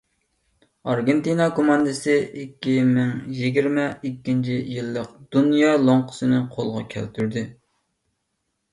ئارگېنتىنا 0.91 1.45
كوماندىسى 1.59 2.15
ئىككى 2.39 2.73
مىڭ 2.95 3.13
يىگىرمە 3.41 3.85
ئىككىنچى 3.99 4.59
يىللىق 4.79 5.15
دۇنيا 5.39 5.73
لوڭقىسىنى 5.87 6.45
قولغا 6.59 6.87
كەلتۈردى. 6.99 7.49